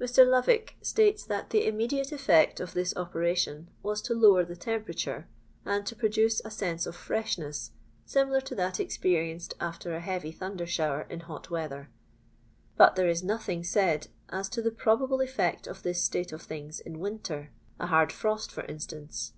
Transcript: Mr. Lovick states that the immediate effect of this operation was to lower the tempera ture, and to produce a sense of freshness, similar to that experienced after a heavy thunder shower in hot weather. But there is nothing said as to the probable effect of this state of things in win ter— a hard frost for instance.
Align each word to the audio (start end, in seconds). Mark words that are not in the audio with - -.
Mr. 0.00 0.26
Lovick 0.26 0.76
states 0.80 1.24
that 1.26 1.50
the 1.50 1.66
immediate 1.68 2.10
effect 2.10 2.58
of 2.58 2.72
this 2.72 2.96
operation 2.96 3.68
was 3.82 4.00
to 4.00 4.14
lower 4.14 4.42
the 4.42 4.56
tempera 4.56 4.94
ture, 4.94 5.28
and 5.66 5.84
to 5.84 5.94
produce 5.94 6.40
a 6.42 6.50
sense 6.50 6.86
of 6.86 6.96
freshness, 6.96 7.72
similar 8.06 8.40
to 8.40 8.54
that 8.54 8.80
experienced 8.80 9.52
after 9.60 9.92
a 9.94 10.00
heavy 10.00 10.32
thunder 10.32 10.66
shower 10.66 11.02
in 11.10 11.20
hot 11.20 11.50
weather. 11.50 11.90
But 12.78 12.96
there 12.96 13.10
is 13.10 13.22
nothing 13.22 13.62
said 13.62 14.08
as 14.30 14.48
to 14.48 14.62
the 14.62 14.70
probable 14.72 15.20
effect 15.20 15.66
of 15.66 15.82
this 15.82 16.02
state 16.02 16.32
of 16.32 16.40
things 16.40 16.80
in 16.80 16.98
win 16.98 17.18
ter— 17.18 17.50
a 17.78 17.88
hard 17.88 18.10
frost 18.10 18.50
for 18.50 18.64
instance. 18.64 19.34